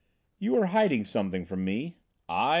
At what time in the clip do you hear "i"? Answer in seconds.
2.27-2.49